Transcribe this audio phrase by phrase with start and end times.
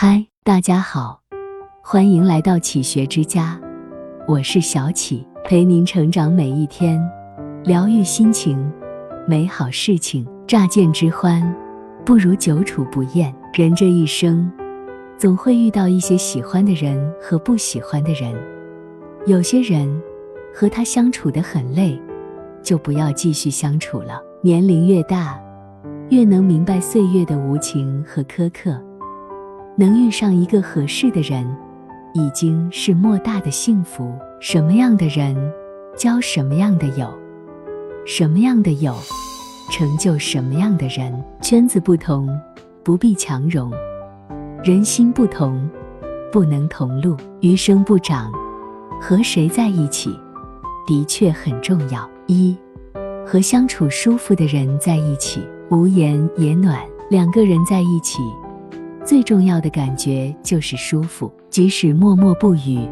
[0.00, 1.20] 嗨，大家好，
[1.82, 3.60] 欢迎来到启学之家，
[4.28, 7.02] 我是小启，陪您成长每一天，
[7.64, 8.56] 疗愈心情，
[9.26, 11.42] 美好事情乍见之欢，
[12.04, 13.34] 不如久处不厌。
[13.52, 14.48] 人这一生，
[15.16, 18.32] 总会遇到一些喜欢的人和不喜欢的人，
[19.26, 20.00] 有些人
[20.54, 22.00] 和他相处的很累，
[22.62, 24.22] 就不要继续相处了。
[24.42, 25.42] 年龄越大，
[26.10, 28.80] 越能明白岁月的无情和苛刻。
[29.78, 31.46] 能遇上一个合适的人，
[32.12, 34.12] 已经是莫大的幸福。
[34.40, 35.36] 什么样的人，
[35.96, 37.06] 交什么样的友；
[38.04, 38.92] 什么样的友，
[39.70, 41.24] 成就什么样的人。
[41.40, 42.28] 圈子不同，
[42.82, 43.70] 不必强融；
[44.64, 45.70] 人心不同，
[46.32, 47.16] 不能同路。
[47.40, 48.32] 余生不长，
[49.00, 50.10] 和谁在一起，
[50.88, 52.10] 的确很重要。
[52.26, 52.58] 一，
[53.24, 55.40] 和相处舒服的人在一起，
[55.70, 56.80] 无言也暖。
[57.10, 58.18] 两个人在一起。
[59.08, 62.86] 最重要的感觉就是舒服，即使默默不语，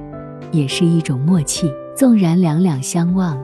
[0.50, 3.38] 也是一种默契；纵然两两相望，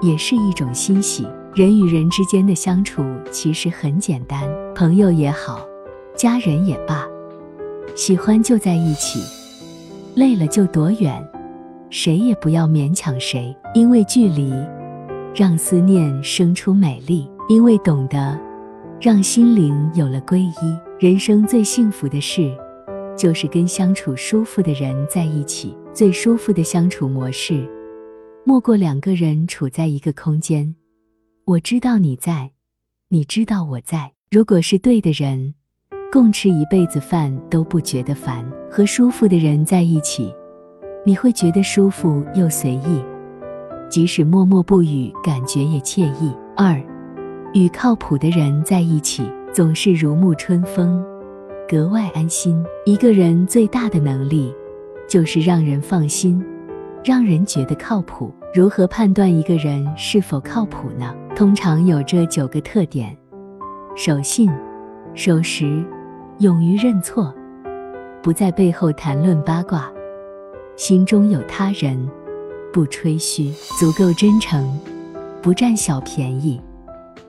[0.00, 1.26] 也是一种欣喜。
[1.54, 5.60] 人与人之间的相处其实很简单，朋友也好，
[6.16, 7.06] 家人也罢，
[7.94, 9.20] 喜欢就在一起，
[10.14, 11.22] 累了就躲远，
[11.90, 13.54] 谁也不要勉强谁。
[13.74, 14.50] 因为距离，
[15.34, 18.40] 让思念生出美丽；因为懂得，
[19.00, 20.78] 让心灵有了皈依。
[20.98, 22.52] 人生最幸福的事，
[23.16, 25.76] 就是跟相处舒服的人在一起。
[25.94, 27.68] 最舒服的相处模式，
[28.44, 30.74] 莫过两个人处在一个空间，
[31.44, 32.50] 我知道你在，
[33.08, 34.12] 你知道我在。
[34.30, 35.54] 如果是对的人，
[36.12, 38.44] 共吃一辈子饭都不觉得烦。
[38.70, 40.32] 和舒服的人在一起，
[41.06, 43.02] 你会觉得舒服又随意，
[43.88, 46.32] 即使默默不语，感觉也惬意。
[46.56, 46.80] 二，
[47.54, 49.30] 与靠谱的人在一起。
[49.50, 51.02] 总是如沐春风，
[51.68, 52.62] 格外安心。
[52.84, 54.54] 一个人最大的能力，
[55.08, 56.44] 就是让人放心，
[57.02, 58.32] 让人觉得靠谱。
[58.54, 61.12] 如何判断一个人是否靠谱呢？
[61.34, 63.16] 通常有这九个特点：
[63.96, 64.50] 守信、
[65.14, 65.82] 守时、
[66.38, 67.34] 勇于认错、
[68.22, 69.90] 不在背后谈论八卦、
[70.76, 72.08] 心中有他人、
[72.72, 74.78] 不吹嘘、足够真诚、
[75.42, 76.60] 不占小便宜、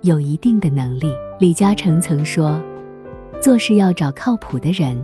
[0.02, 1.14] 有一定的能力。
[1.40, 2.62] 李嘉诚曾说
[3.42, 5.04] ：“做事要找靠谱的人，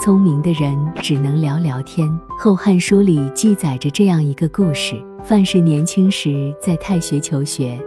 [0.00, 2.08] 聪明的人只能聊聊天。”
[2.38, 7.78] 《后汉书》里记载着这样一个故事：范氏年轻时在太学求学，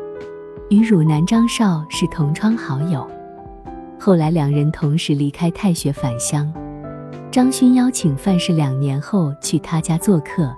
[0.69, 3.07] 与汝南张绍是同窗好友。
[3.99, 6.53] 后来两人同时离开太学返乡，
[7.31, 10.53] 张勋邀请范氏两年后去他家做客，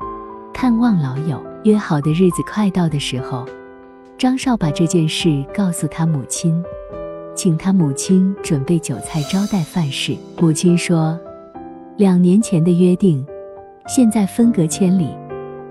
[0.53, 1.41] 探望老友。
[1.65, 3.45] 约好的日子快到的时候，
[4.19, 6.61] 张绍把这件事告诉他母亲。
[7.33, 10.13] 请他母亲准备酒菜招待范氏。
[10.41, 11.17] 母亲说
[11.95, 13.25] ：“两年前的约定，
[13.87, 15.07] 现在分隔千里，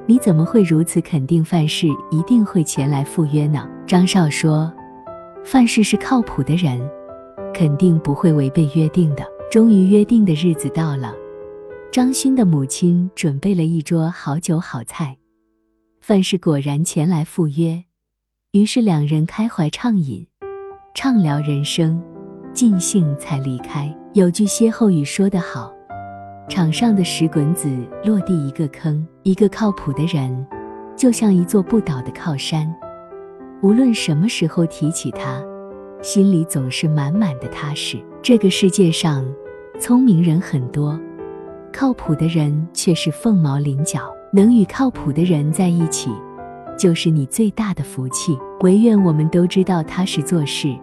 [0.07, 4.73] 你怎么会如此肯定范氏一定会前来赴约呢？”张少说
[5.45, 6.81] ：“范氏是靠谱的人，
[7.53, 9.23] 肯定不会违背约定的。”
[9.53, 11.15] 终于约定的日子到了，
[11.93, 15.19] 张勋的母亲准备了一桌好酒好菜，
[16.01, 17.85] 范氏果然前来赴约，
[18.59, 20.27] 于是两人开怀畅饮。
[20.93, 22.03] 畅聊人生，
[22.53, 23.97] 尽兴才离开。
[24.15, 25.73] 有句歇后语说得好
[26.51, 27.71] ：“场上的石滚子，
[28.05, 30.45] 落地一个坑。”一个靠谱的人，
[30.97, 32.69] 就像一座不倒的靠山，
[33.63, 35.41] 无论什么时候提起他，
[36.03, 37.97] 心里总是满满的踏实。
[38.21, 39.25] 这个世界上，
[39.79, 40.99] 聪明人很多，
[41.73, 44.13] 靠谱的人却是凤毛麟角。
[44.33, 46.11] 能与靠谱的人在一起，
[46.79, 48.39] 就是你最大的福气。
[48.61, 50.75] 唯愿我们都知道踏实做事。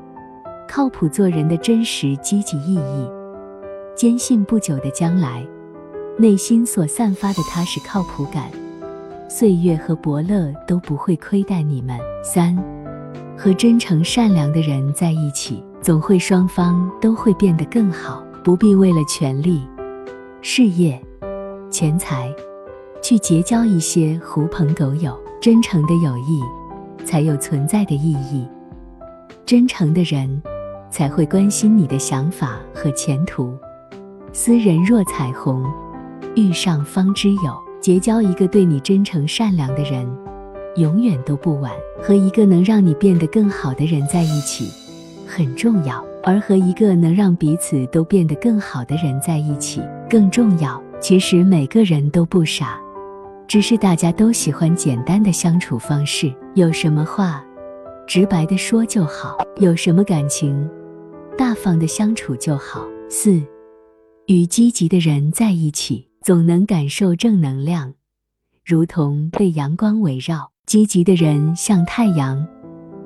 [0.67, 3.09] 靠谱做人的真实积极意义，
[3.95, 5.45] 坚信不久的将来，
[6.17, 8.49] 内心所散发的踏实靠谱感，
[9.29, 11.97] 岁月和伯乐都不会亏待你们。
[12.23, 12.57] 三，
[13.37, 18.23] 和真诚善良的人在一起，总会双方都会变得更好。
[18.43, 19.67] 不必为了权力、
[20.41, 21.01] 事业、
[21.71, 22.31] 钱财，
[23.01, 25.24] 去结交一些狐朋狗友。
[25.45, 26.41] 真诚的友谊，
[27.05, 28.47] 才有存在的意义。
[29.45, 30.41] 真诚的人。
[30.89, 33.53] 才会关心你的想法和前途。
[34.33, 35.63] 斯人若彩虹，
[36.35, 37.63] 遇上方知有。
[37.79, 40.07] 结交一个对你真诚善良的人，
[40.77, 41.71] 永远都不晚。
[42.01, 44.71] 和一个能让你变得更好的人在一起，
[45.27, 46.03] 很重要。
[46.23, 50.81] 而和一个能让彼此都变得更好的人在一起，更重要。
[50.99, 52.79] 其实每个人都不傻，
[53.47, 56.33] 只是大家都喜欢简单的相处方式。
[56.55, 57.43] 有什么话，
[58.07, 60.69] 直白的说就好；有什么感情。
[61.37, 62.85] 大方的相处就好。
[63.09, 63.41] 四，
[64.27, 67.93] 与积极的人在一起，总能感受正能量，
[68.65, 70.51] 如同被阳光围绕。
[70.65, 72.43] 积极的人像太阳，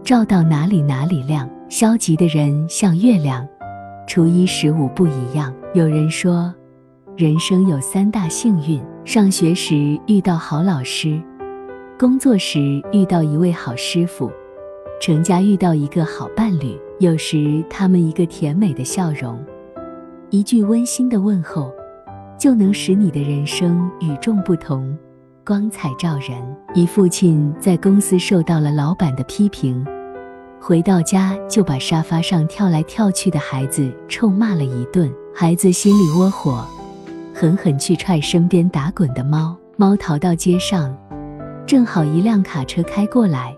[0.01, 3.45] 照到哪里哪里亮；消极的人像月亮，
[4.07, 5.53] 初一十五不一样。
[5.73, 6.55] 有人说，
[7.19, 11.21] 人生有三大幸运：上学时遇到好老师，
[11.99, 14.31] 工作时遇到一位好师傅，
[15.01, 16.79] 成家遇到一个好伴侣。
[16.99, 19.37] 有时他们一个甜美的笑容。
[20.29, 21.69] 一句温馨的问候，
[22.39, 24.97] 就能使你的人生与众不同，
[25.45, 26.41] 光彩照人。
[26.73, 29.85] 一父亲在公司受到了老板的批评，
[30.57, 36.65] 回到家就把沙发上跳来跳去的孩子臭骂了一顿，孩子心里窝火，
[37.39, 40.93] 狠狠去踹身边打滚的猫，猫逃到街上，
[41.65, 43.55] 正好一辆卡车开过来，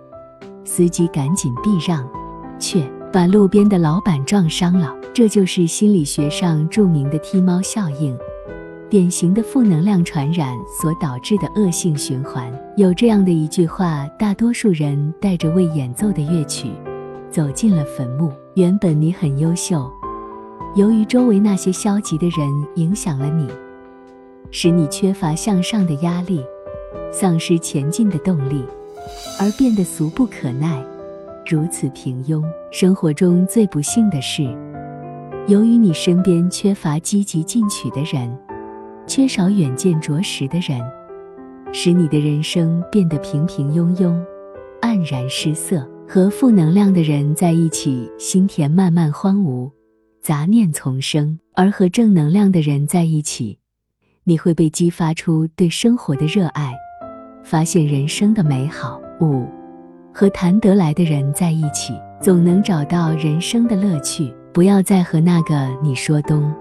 [0.63, 2.07] 司机赶紧避让，
[2.59, 4.95] 却把路边的老板撞伤了。
[5.11, 8.15] 这就是心理学上著名的踢猫效应，
[8.87, 12.53] 典型的负能量传染所导致的恶性循环。
[12.77, 16.69] 有这样的一句话：大多数人带着未演奏的乐曲，
[17.31, 18.31] 走进了坟墓。
[18.53, 19.91] 原本你很优秀，
[20.75, 23.47] 由于周围那些消极的人影响了你，
[24.51, 26.44] 使你缺乏向上的压力，
[27.12, 28.63] 丧失前进的动力，
[29.39, 30.83] 而变得俗不可耐，
[31.50, 32.44] 如此平庸。
[32.71, 34.44] 生活中最不幸的是。
[35.48, 38.31] 由于你身边缺乏积极进取的人，
[39.07, 40.80] 缺少远见卓识的人，
[41.74, 44.13] 使你的人生变得平平庸庸、
[44.81, 45.88] 黯然失色。
[46.07, 49.71] 和负能量的人在一起，心田慢慢荒芜，
[50.21, 53.57] 杂念丛生；而和正能量的人在一起，
[54.23, 56.73] 你会被激发出对生活的热爱，
[57.44, 59.01] 发现人生的美好。
[59.19, 59.47] 五，
[60.13, 64.33] 和谈得来的人在一起，总能找到人生的乐趣。
[64.53, 66.53] 不要再和那个你说东，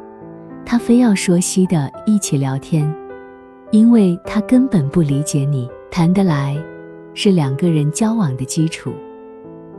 [0.64, 2.90] 他非要说西的一起聊天，
[3.72, 5.68] 因为他根本不理解你。
[5.90, 6.56] 谈得来，
[7.14, 8.92] 是两个人交往的基础。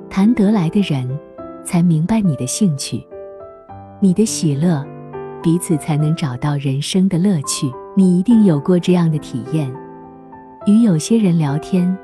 [0.09, 1.09] 谈得来的人，
[1.63, 3.01] 才明白你的兴趣，
[4.01, 4.85] 你的喜乐，
[5.41, 7.71] 彼此才能找到人生的乐趣。
[7.95, 9.71] 你一定有过这样的体验：
[10.65, 11.97] 与有些人聊天，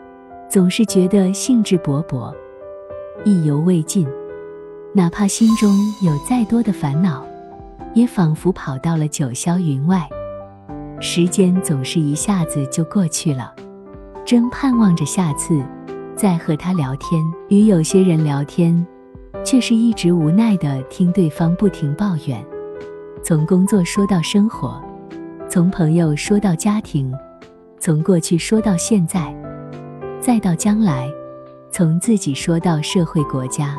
[0.50, 2.34] 总是觉得兴致勃勃，
[3.24, 4.08] 意犹未尽。
[4.94, 5.70] 哪怕心中
[6.04, 7.24] 有再多的烦恼，
[7.94, 10.08] 也仿佛跑到了九霄云外。
[11.00, 13.54] 时间总是一下子就过去了，
[14.26, 15.62] 真盼望着下次
[16.16, 17.24] 再和他聊天。
[17.50, 18.86] 与有些人聊天，
[19.46, 22.44] 却是一直无奈的听对方不停抱怨，
[23.28, 24.82] 从工作说到生活，
[25.50, 27.14] 从朋友说到家庭，
[27.78, 29.36] 从过去说到现在，
[30.22, 31.12] 再到将来，
[31.70, 33.78] 从自己说到社会国家。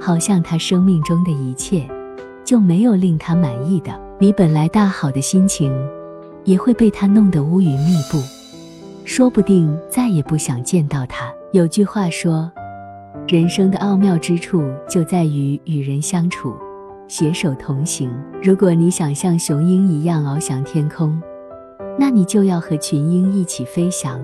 [0.00, 1.86] 好像他生命中的一切
[2.42, 3.92] 就没有令他满意的。
[4.18, 5.70] 你本来大好的心情，
[6.44, 8.16] 也会被他弄得乌云密布，
[9.04, 11.30] 说不定再也不想见到他。
[11.52, 12.50] 有句话说，
[13.28, 16.56] 人生的奥妙之处就在于与人相处，
[17.10, 18.08] 携手同行。
[18.40, 21.20] 如果你想像雄鹰一样翱翔天空，
[21.98, 24.20] 那你就要和群鹰一起飞翔，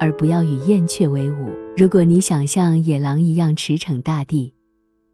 [0.00, 1.50] 而不要与燕雀为伍。
[1.76, 4.54] 如果你想像野狼一样驰骋大地，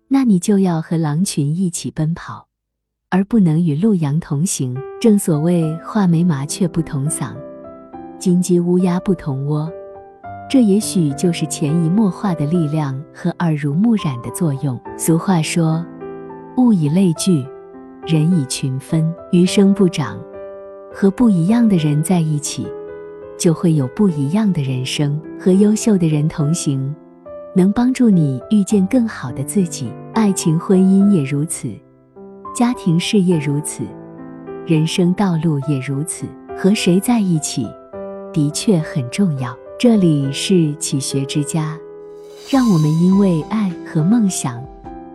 [0.07, 2.47] 那你就要和狼群一起奔跑，
[3.11, 4.77] 而不能与鹿羊同行。
[5.01, 7.35] 正所谓画眉麻雀不同嗓，
[8.17, 9.69] 金鸡乌鸦不同窝。
[10.49, 14.79] 这也许就是潜移默化的力量和耳濡目染的作用。
[14.99, 15.85] 俗话说，
[16.56, 17.47] 物以类聚，
[18.06, 19.13] 人以群分。
[19.31, 20.19] 余生不长，
[20.93, 22.67] 和不一样的人在一起，
[23.39, 25.21] 就会有不一样的人生。
[25.39, 26.94] 和优秀的人同行。
[27.55, 31.69] 能帮助你遇见更好的自己，爱情婚姻也如此，
[32.55, 33.85] 家庭事业如此，
[34.67, 36.25] 人生道路也如此。
[36.56, 37.67] 和谁在一起，
[38.32, 39.55] 的确很重要。
[39.79, 41.79] 这里是启学之家，
[42.51, 44.63] 让我们因为爱和梦想